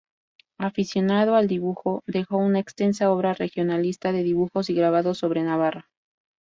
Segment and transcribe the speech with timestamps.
[0.57, 5.91] Aficionado al dibujo, dejó una extensa obra regionalista de dibujos y grabados sobre Navarra.